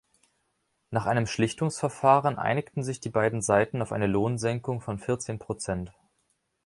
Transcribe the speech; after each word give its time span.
Nach 0.89 1.05
einem 1.05 1.27
Schlichtungsverfahren 1.27 2.39
einigten 2.39 2.81
sich 2.83 3.01
die 3.01 3.11
beiden 3.11 3.43
Seiten 3.43 3.83
auf 3.83 3.91
eine 3.91 4.07
Lohnsenkung 4.07 4.81
von 4.81 4.97
vierzehn 4.97 5.37
Prozent. 5.37 5.93